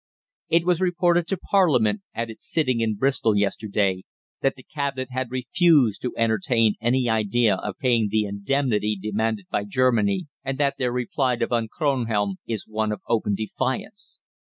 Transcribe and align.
It 0.49 0.65
was 0.65 0.81
reported 0.81 1.27
to 1.27 1.37
Parliament 1.37 2.01
at 2.15 2.31
its 2.31 2.51
sitting 2.51 2.81
at 2.81 2.97
Bristol 2.97 3.37
yesterday 3.37 4.01
that 4.41 4.55
the 4.55 4.63
Cabinet 4.63 5.09
had 5.11 5.29
refused 5.29 6.01
to 6.01 6.11
entertain 6.17 6.73
any 6.81 7.07
idea 7.07 7.57
of 7.57 7.77
paying 7.77 8.07
the 8.09 8.23
indemnity 8.23 8.97
demanded 8.99 9.45
by 9.51 9.63
Germany, 9.65 10.25
and 10.43 10.57
that 10.57 10.79
their 10.79 10.91
reply 10.91 11.35
to 11.35 11.45
Von 11.45 11.67
Kronhelm 11.67 12.37
is 12.47 12.65
one 12.67 12.91
of 12.91 13.01
open 13.07 13.35
defiance. 13.35 14.19